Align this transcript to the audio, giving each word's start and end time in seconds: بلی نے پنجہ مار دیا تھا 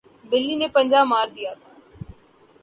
بلی 0.29 0.53
نے 0.59 0.67
پنجہ 0.75 1.01
مار 1.11 1.27
دیا 1.35 1.51
تھا 1.61 1.71